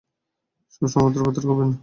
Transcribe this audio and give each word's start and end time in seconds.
সবসময় 0.73 1.07
উত্রা-পাত্রা 1.09 1.43
করবি 1.47 1.63
না! 1.63 1.75